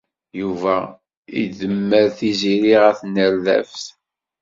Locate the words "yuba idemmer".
0.39-2.05